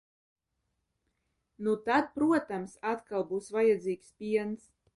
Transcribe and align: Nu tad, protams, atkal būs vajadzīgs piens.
Nu 1.67 1.75
tad, 1.89 2.09
protams, 2.17 2.73
atkal 2.93 3.29
būs 3.35 3.51
vajadzīgs 3.59 4.13
piens. 4.23 4.69